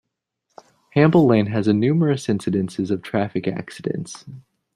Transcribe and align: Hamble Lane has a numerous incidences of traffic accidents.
Hamble 0.95 1.27
Lane 1.27 1.45
has 1.45 1.67
a 1.67 1.73
numerous 1.73 2.25
incidences 2.25 2.89
of 2.89 3.03
traffic 3.03 3.47
accidents. 3.47 4.25